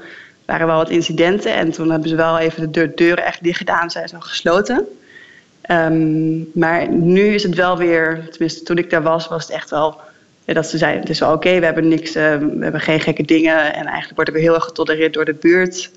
[0.44, 1.54] waren wel wat incidenten.
[1.54, 3.90] En toen hebben ze wel even de deuren echt dicht gedaan.
[3.90, 4.86] Zijn ze al gesloten.
[5.70, 9.70] Um, maar nu is het wel weer, tenminste toen ik daar was, was het echt
[9.70, 10.00] wel
[10.44, 13.00] dat ze zeiden: het is wel oké, okay, we hebben niks, uh, we hebben geen
[13.00, 13.74] gekke dingen.
[13.74, 15.90] En eigenlijk wordt ik weer heel erg getolereerd door de buurt.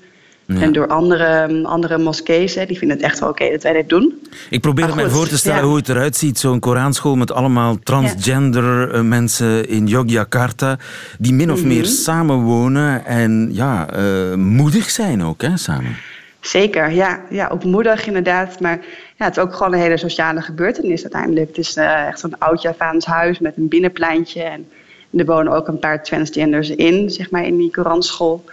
[0.46, 0.60] Ja.
[0.60, 3.72] En door andere, andere moskees, hè, die vinden het echt wel oké okay dat wij
[3.72, 4.28] dit doen.
[4.50, 5.66] Ik probeer het mij voor te stellen ja.
[5.66, 6.38] hoe het eruit ziet.
[6.38, 9.02] Zo'n Koranschool met allemaal transgender ja.
[9.02, 10.78] mensen in Yogyakarta.
[11.18, 11.74] Die min of mm -hmm.
[11.74, 15.96] meer samenwonen en ja, uh, moedig zijn ook, hè, samen.
[16.40, 17.20] Zeker, ja.
[17.30, 17.48] ja.
[17.48, 18.60] Ook moedig inderdaad.
[18.60, 18.78] Maar
[19.16, 21.48] ja, het is ook gewoon een hele sociale gebeurtenis uiteindelijk.
[21.48, 24.42] Het is uh, echt zo'n oud Javaans huis met een binnenpleintje.
[24.42, 24.68] En
[25.10, 28.44] er wonen ook een paar transgenders in, zeg maar, in die Koranschool.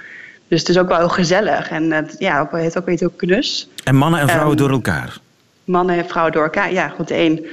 [0.48, 1.69] Dus het is ook wel heel gezellig.
[1.69, 3.69] En het, ja, ook, het heeft ook weer heel knus.
[3.84, 5.17] En mannen en vrouwen um, door elkaar?
[5.63, 6.74] Mannen en vrouwen door elkaar.
[6.74, 7.08] Ja, goed.
[7.08, 7.45] De een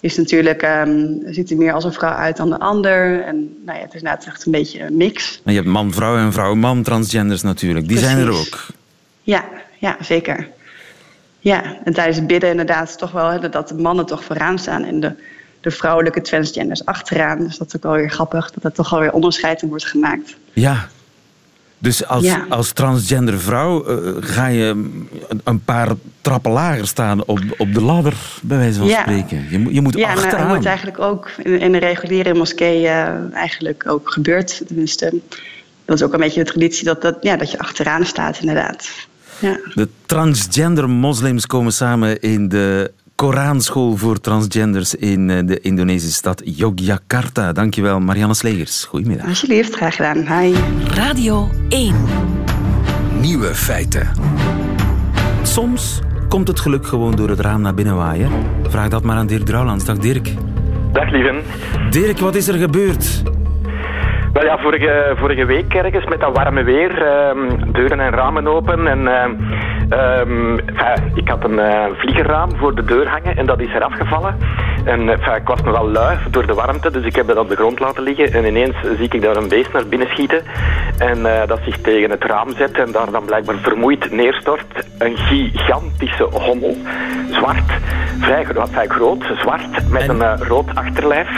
[0.00, 3.22] is natuurlijk, um, ziet er meer als een vrouw uit dan de ander.
[3.22, 5.40] En nou ja, het is net echt een beetje een mix.
[5.44, 7.88] En je hebt man-vrouw en vrouw-man transgenders natuurlijk.
[7.88, 8.14] Die Precies.
[8.14, 8.66] zijn er ook.
[9.22, 9.44] Ja,
[9.80, 10.48] ja, zeker.
[11.38, 14.84] Ja, en tijdens het bidden inderdaad toch wel hè, dat de mannen toch vooraan staan
[14.84, 15.14] en de,
[15.60, 17.38] de vrouwelijke transgenders achteraan.
[17.38, 20.36] Dus dat is ook wel weer grappig dat er toch alweer onderscheid in wordt gemaakt.
[20.52, 20.88] Ja,
[21.78, 22.46] dus als, ja.
[22.48, 24.90] als transgender vrouw uh, ga je
[25.44, 25.88] een paar
[26.20, 29.00] trappen lager staan op, op de ladder, bij wijze van ja.
[29.00, 29.46] spreken.
[29.50, 30.30] Je, je moet ja, achteraan.
[30.32, 34.62] Ja, dat wordt eigenlijk ook in, in de reguliere moskee uh, eigenlijk ook gebeurd.
[34.66, 35.20] Tenminste,
[35.84, 39.08] dat is ook een beetje de traditie dat, dat, ja, dat je achteraan staat, inderdaad.
[39.40, 39.58] Ja.
[39.74, 46.42] De transgender moslims komen samen in de Koranschool voor transgenders in eh, de Indonesische stad
[46.44, 47.52] Yogyakarta.
[47.52, 48.84] Dankjewel, Marianne Slegers.
[48.84, 49.26] Goedemiddag.
[49.26, 50.16] Alsjeblieft, graag gedaan.
[50.16, 50.54] Hi.
[50.94, 51.94] Radio 1.
[53.20, 54.08] Nieuwe feiten.
[55.42, 58.30] Soms komt het geluk gewoon door het raam naar binnen waaien.
[58.68, 59.84] Vraag dat maar aan Dirk Drouwlands.
[59.84, 60.34] Dag Dirk.
[60.92, 61.42] Dag lieven.
[61.90, 63.22] Dirk, wat is er gebeurd?
[64.42, 69.08] Ja, vorige, vorige week ergens met dat warme weer, uh, deuren en ramen open en
[69.90, 74.36] Ehm, enfin, ik had een uh, voor de deur hangen en dat is eraf gevallen.
[74.84, 77.56] En enfin, ik was nogal lui door de warmte, dus ik heb dat op de
[77.56, 78.32] grond laten liggen.
[78.32, 80.42] En ineens zie ik daar een beest naar binnen schieten.
[80.98, 84.64] En uh, dat zich tegen het raam zet en daar dan blijkbaar vermoeid neerstort.
[84.98, 86.76] Een gigantische hommel.
[87.30, 87.72] Zwart,
[88.20, 91.28] vrij, vrij groot, zwart, met een uh, rood achterlijf.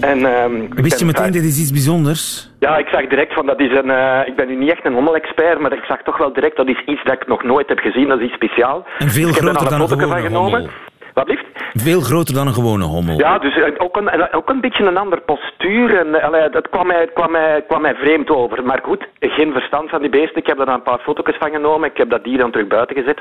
[0.00, 2.50] En, um, Wist je meteen, dit is iets bijzonders?
[2.58, 3.88] Ja, ik zag direct van dat is een.
[3.88, 6.68] Uh, ik ben nu niet echt een hommelexpert, maar ik zag toch wel direct dat
[6.68, 8.08] is iets dat ik nog nooit heb gezien.
[8.08, 8.86] Dat is iets speciaal.
[8.98, 10.70] En veel groter dan een gewone genomen.
[11.18, 11.46] Wat liefst?
[11.72, 13.18] Veel groter dan een gewone hommel.
[13.18, 15.98] Ja, dus eh, ook een, ook een beetje een andere postuur.
[15.98, 18.64] En, eh, allee, dat kwam mij, kwam, mij, kwam mij vreemd over.
[18.64, 20.36] Maar goed, geen verstand van die beesten.
[20.36, 21.90] Ik heb er dan een paar foto's van genomen.
[21.90, 23.20] Ik heb dat dier dan terug buiten gezet.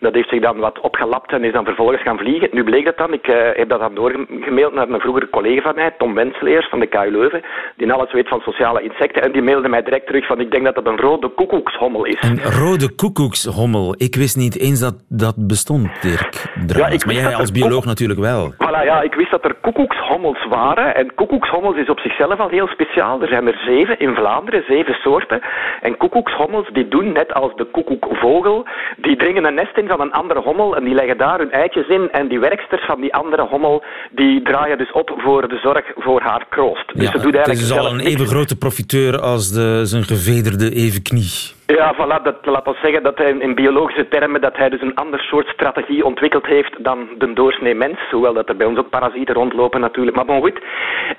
[0.00, 2.48] Dat heeft zich dan wat opgelapt en is dan vervolgens gaan vliegen.
[2.52, 3.12] Nu bleek dat dan.
[3.12, 6.80] Ik uh, heb dat dan doorgemaild naar een vroegere collega van mij, Tom Wensleers van
[6.80, 7.42] de KU Leuven.
[7.76, 9.22] Die alles weet van sociale insecten.
[9.22, 12.20] En die mailde mij direct terug van ik denk dat dat een rode koekoekshommel is.
[12.20, 13.94] Een rode koekoekshommel.
[13.96, 16.52] Ik wist niet eens dat dat bestond, Dirk.
[16.66, 18.52] Ja, ik maar jij als bioloog natuurlijk wel.
[18.52, 20.94] Voilà, ja, ik wist dat er koekoekshommels waren.
[20.94, 23.22] En koekoekshommels is op zichzelf al heel speciaal.
[23.22, 25.40] Er zijn er zeven in Vlaanderen, zeven soorten.
[25.80, 28.66] En koekoekshommels die doen net als de koekoekvogel.
[28.96, 31.88] Die dringen een nest in van een andere hommel en die leggen daar hun eitjes
[31.88, 32.10] in.
[32.10, 36.20] En die werksters van die andere hommel, die draaien dus op voor de zorg voor
[36.20, 36.94] haar kroost.
[36.94, 39.80] Dus ja, ze doet eigenlijk het is dus al een even grote profiteur als de,
[39.84, 41.30] zijn gevederde evenknie.
[41.66, 44.94] Ja, voilà, dat laat ons zeggen dat hij in biologische termen dat hij dus een
[44.94, 47.98] ander soort strategie ontwikkeld heeft dan de doorsnee mens.
[48.10, 50.60] Hoewel dat er bij ons ook parasieten rondlopen natuurlijk, maar bon goed.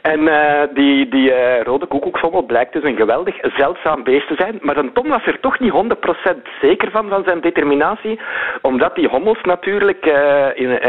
[0.02, 4.60] En uh, die, die uh, rode koekoekshommel blijkt dus een geweldig zeldzaam beest te zijn.
[4.62, 8.20] Maar een Tom was er toch niet 100% zeker van, van zijn determinatie.
[8.62, 10.06] Omdat die hommels natuurlijk
[10.54, 10.80] in,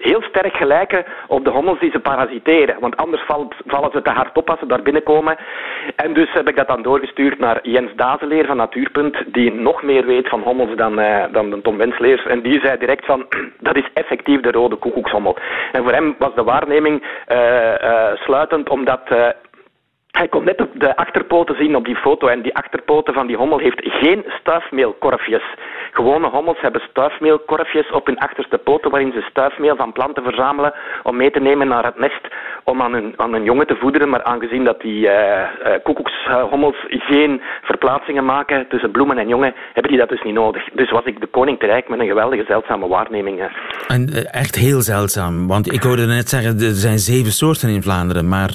[0.00, 2.76] heel sterk gelijken op de hommels die ze parasiteren.
[2.80, 3.22] Want anders
[3.66, 5.36] vallen ze te hard op als ze daar binnenkomen.
[5.96, 10.06] En dus heb ik dat dan doorgestuurd naar Jens Dazeleer van Natuurpunt die nog meer
[10.06, 12.26] weet van hommels dan, uh, dan de Tom Wensleers.
[12.26, 13.26] En die zei direct van,
[13.60, 15.36] dat is effectief de rode koekoekshommel.
[15.72, 19.00] En voor hem was de waarneming uh, uh, sluitend, omdat
[20.18, 23.58] hij kon net de achterpoten zien op die foto en die achterpoten van die hommel
[23.58, 25.42] heeft geen stuifmeelkorfjes.
[25.92, 31.16] Gewone hommels hebben stuifmeelkorfjes op hun achterste poten waarin ze stuifmeel van planten verzamelen om
[31.16, 32.20] mee te nemen naar het nest
[32.64, 34.08] om aan hun, aan jongen te voederen.
[34.08, 35.42] Maar aangezien dat die uh,
[35.82, 40.68] koekoekshommels geen verplaatsingen maken tussen bloemen en jongen, hebben die dat dus niet nodig.
[40.72, 43.50] Dus was ik de koning te rijk met een geweldige zeldzame waarneming.
[43.88, 47.82] En uh, echt heel zeldzaam, want ik hoorde net zeggen, er zijn zeven soorten in
[47.82, 48.50] Vlaanderen, maar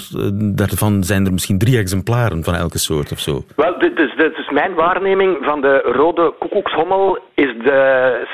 [0.55, 3.43] daarvan zijn er misschien drie exemplaren van elke soort of zo.
[3.55, 7.81] Wel, dus, dus mijn waarneming van de rode koekoekshommel is de,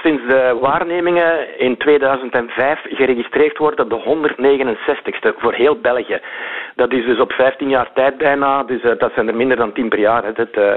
[0.04, 6.19] sinds de waarnemingen in 2005 geregistreerd worden de 169ste voor heel België.
[6.75, 9.73] Dat is dus op 15 jaar tijd bijna, dus uh, dat zijn er minder dan
[9.73, 10.23] 10 per jaar.
[10.23, 10.32] Hè.
[10.32, 10.71] Dat, uh,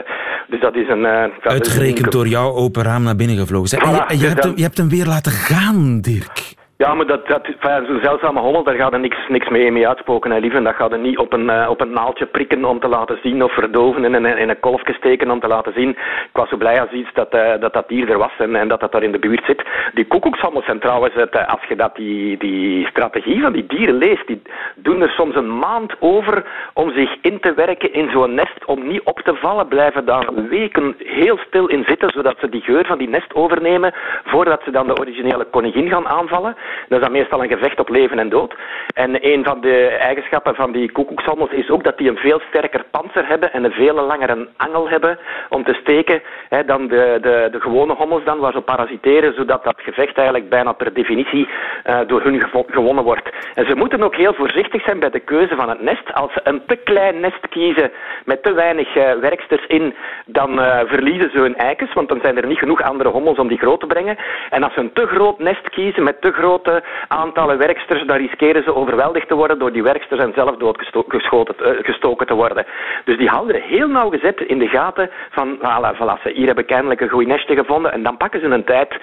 [0.49, 1.05] dus dat is een...
[1.05, 3.69] Uh, Uitgerekend door jouw open raam naar binnen gevlogen.
[3.69, 6.58] Zeg, voilà, je, je, dus hebt je hebt hem weer laten gaan, Dirk.
[6.85, 10.31] Ja, maar dat, dat, zo'n zeldzame hommel, daar gaat er niks, niks mee, mee uitspoken,
[10.31, 10.63] hè, lieve.
[10.63, 13.43] Dat gaat er niet op een, uh, op een naaltje prikken om te laten zien
[13.43, 15.91] of verdoven en in, een kolfje steken om te laten zien.
[15.91, 18.69] Ik was zo blij als iets dat uh, dat, dat dier er was en, en
[18.69, 19.63] dat dat daar in de buurt zit.
[19.95, 23.95] Die koekoekshommels zijn trouwens, het, uh, als je dat die, die strategie van die dieren
[23.95, 24.43] leest, die
[24.77, 28.87] doen er soms een maand over om zich in te werken in zo'n nest, om
[28.87, 32.87] niet op te vallen, blijven daar weken heel stil in zitten, zodat ze die geur
[32.87, 36.57] van die nest overnemen, voordat ze dan de originele koningin gaan aanvallen.
[36.89, 38.55] Dat is dan meestal een gevecht op leven en dood.
[38.95, 42.85] En een van de eigenschappen van die koekoekshommels is ook dat die een veel sterker
[42.91, 47.49] panzer hebben en een veel langere angel hebben om te steken hè, dan de, de,
[47.53, 52.01] de gewone hommels dan, waar ze parasiteren, zodat dat gevecht eigenlijk bijna per definitie uh,
[52.07, 53.31] door hun gewonnen wordt.
[53.55, 56.15] En ze moeten ook heel voorzichtig zijn bij de keuze van het nest.
[56.15, 57.91] Als ze een te klein nest kiezen
[58.25, 59.95] met te weinig uh, werksters in,
[60.27, 63.49] dan uh, verliezen ze hun eikens, want dan zijn er niet genoeg andere hommels om
[63.49, 64.17] die groot te brengen.
[64.51, 68.17] En als ze een te groot nest kiezen met te grote grote aantallen werksters, dan
[68.17, 72.67] riskeren ze overweldigd te worden door die werksters en zelf doodgestoken te worden.
[73.05, 77.09] Dus die houden heel nauwgezet in de gaten van, voilà, voilà, hier hebben kennelijk een
[77.09, 79.01] goed nestje gevonden en dan pakken ze een tijd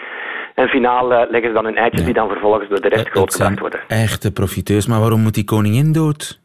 [0.55, 3.59] en finaal uh, leggen ze dan hun eitjes die dan vervolgens door de rest grootgebracht
[3.59, 3.79] worden.
[3.87, 6.43] Echte profiteurs, maar waarom moet die koningin dood?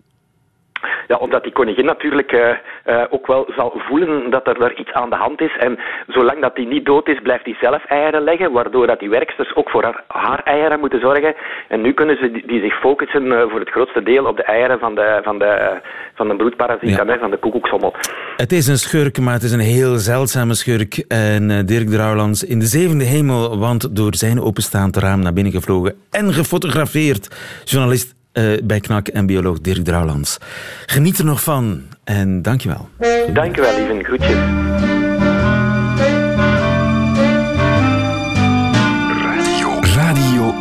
[1.08, 2.48] Ja, omdat die koningin natuurlijk uh,
[2.86, 5.56] uh, ook wel zal voelen dat er daar iets aan de hand is.
[5.58, 9.10] En zolang dat die niet dood is, blijft hij zelf eieren leggen, waardoor dat die
[9.10, 11.34] werksters ook voor haar, haar eieren moeten zorgen.
[11.68, 14.42] En nu kunnen ze die, die zich focussen uh, voor het grootste deel op de
[14.42, 15.80] eieren van de, van de,
[16.14, 17.18] van de broedparasiet, ja.
[17.18, 17.94] van de koekoekshommel.
[18.36, 21.04] Het is een schurk, maar het is een heel zeldzame schurk.
[21.08, 25.94] En Dirk Drouwlands in de zevende hemel, want door zijn openstaand raam naar binnen gevlogen
[26.10, 27.28] en gefotografeerd.
[27.64, 30.38] Journalist uh, bij KNAK en bioloog Dirk Drouwlands.
[30.86, 32.88] Geniet er nog van en dankjewel.
[33.32, 34.04] Dankjewel, lieve.
[34.04, 34.36] Groetjes.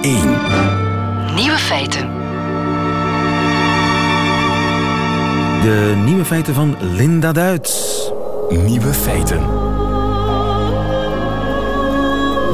[0.02, 0.16] 1.
[1.36, 2.08] Nieuwe feiten.
[5.62, 8.12] De nieuwe feiten van Linda Duits.
[8.50, 9.42] Nieuwe feiten.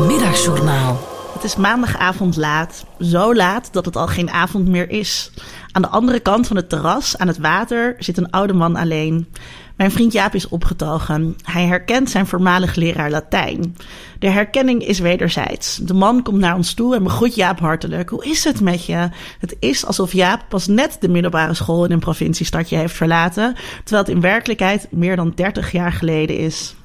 [0.08, 1.15] Middagjournaal.
[1.46, 2.86] Is maandagavond laat.
[3.00, 5.32] Zo laat dat het al geen avond meer is.
[5.72, 9.28] Aan de andere kant van het terras, aan het water, zit een oude man alleen.
[9.76, 11.36] Mijn vriend Jaap is opgetogen.
[11.44, 13.76] Hij herkent zijn voormalig leraar Latijn.
[14.20, 15.76] De herkenning is wederzijds.
[15.78, 18.10] De man komt naar ons toe en begroet Jaap hartelijk.
[18.10, 19.10] Hoe is het met je?
[19.40, 24.06] Het is alsof Jaap pas net de middelbare school in een provinciestadje heeft verlaten, terwijl
[24.06, 26.76] het in werkelijkheid meer dan 30 jaar geleden is.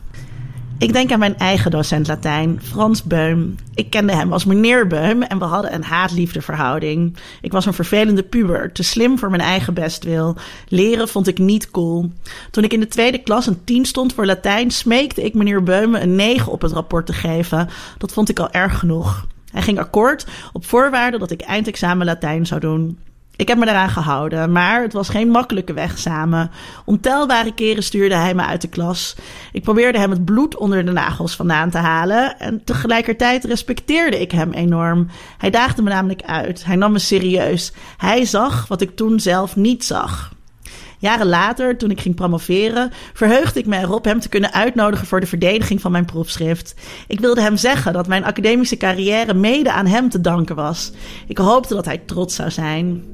[0.80, 3.56] Ik denk aan mijn eigen docent Latijn, Frans Beum.
[3.74, 7.16] Ik kende hem als meneer Beum en we hadden een haat-liefde verhouding.
[7.40, 10.36] Ik was een vervelende puber, te slim voor mijn eigen bestwil.
[10.68, 12.10] Leren vond ik niet cool.
[12.50, 15.94] Toen ik in de tweede klas een 10 stond voor Latijn, smeekte ik meneer Beum
[15.94, 17.68] een 9 op het rapport te geven.
[17.98, 19.26] Dat vond ik al erg genoeg.
[19.52, 22.98] Hij ging akkoord op voorwaarde dat ik eindexamen Latijn zou doen.
[23.36, 26.50] Ik heb me eraan gehouden, maar het was geen makkelijke weg samen.
[26.84, 29.16] Ontelbare keren stuurde hij me uit de klas.
[29.52, 34.32] Ik probeerde hem het bloed onder de nagels vandaan te halen en tegelijkertijd respecteerde ik
[34.32, 35.06] hem enorm.
[35.38, 36.64] Hij daagde me namelijk uit.
[36.64, 37.72] Hij nam me serieus.
[37.96, 40.32] Hij zag wat ik toen zelf niet zag.
[40.98, 45.20] Jaren later, toen ik ging promoveren, verheugde ik me erop hem te kunnen uitnodigen voor
[45.20, 46.74] de verdediging van mijn proefschrift.
[47.06, 50.92] Ik wilde hem zeggen dat mijn academische carrière mede aan hem te danken was.
[51.26, 53.04] Ik hoopte dat hij trots zou zijn.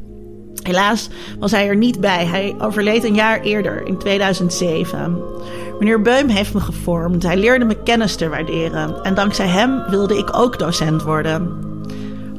[0.62, 2.26] Helaas was hij er niet bij.
[2.26, 5.22] Hij overleed een jaar eerder, in 2007.
[5.78, 7.22] Meneer Beum heeft me gevormd.
[7.22, 9.02] Hij leerde me kennis te waarderen.
[9.02, 11.64] En dankzij hem wilde ik ook docent worden.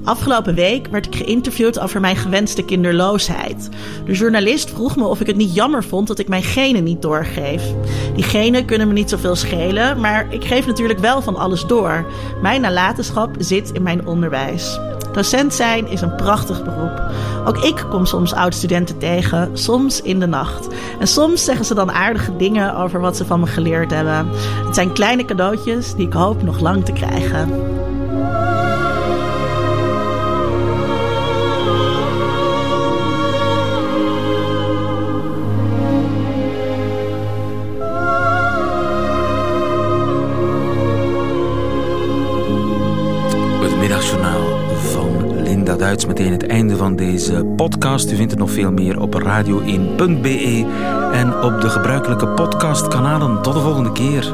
[0.07, 3.69] Afgelopen week werd ik geïnterviewd over mijn gewenste kinderloosheid.
[4.05, 7.01] De journalist vroeg me of ik het niet jammer vond dat ik mijn genen niet
[7.01, 7.63] doorgeef.
[8.15, 12.05] Die genen kunnen me niet zoveel schelen, maar ik geef natuurlijk wel van alles door.
[12.41, 14.79] Mijn nalatenschap zit in mijn onderwijs.
[15.11, 17.01] Docent zijn is een prachtig beroep.
[17.47, 20.67] Ook ik kom soms oud-studenten tegen, soms in de nacht.
[20.99, 24.29] En soms zeggen ze dan aardige dingen over wat ze van me geleerd hebben.
[24.65, 27.49] Het zijn kleine cadeautjes die ik hoop nog lang te krijgen.
[45.87, 46.05] Duits.
[46.05, 48.11] Meteen het einde van deze podcast.
[48.11, 50.65] U vindt er nog veel meer op radio1.be
[51.11, 53.41] en op de gebruikelijke podcastkanalen.
[53.41, 54.33] Tot de volgende keer.